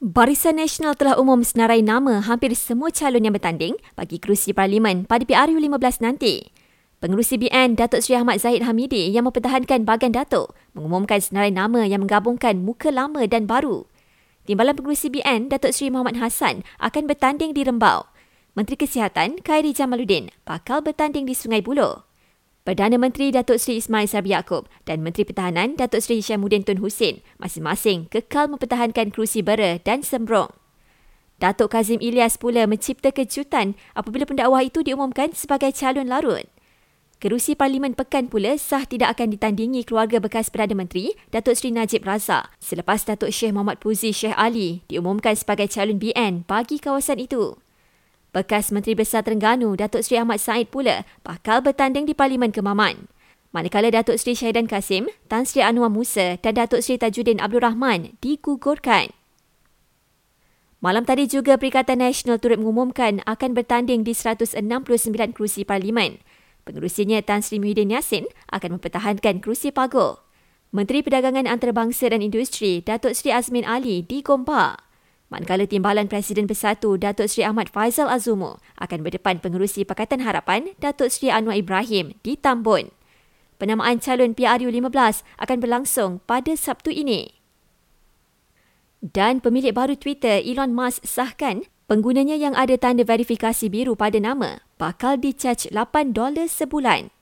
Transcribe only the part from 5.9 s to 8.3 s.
nanti. Pengerusi BN Datuk Seri